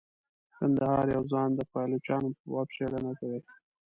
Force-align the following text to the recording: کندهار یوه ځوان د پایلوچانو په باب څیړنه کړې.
کندهار 0.57 1.05
یوه 1.15 1.27
ځوان 1.31 1.49
د 1.55 1.61
پایلوچانو 1.73 2.29
په 2.37 2.43
باب 2.51 2.67
څیړنه 2.75 3.11
کړې. 3.19 3.39